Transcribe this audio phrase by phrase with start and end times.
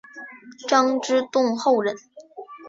[0.67, 1.95] 张之洞后人。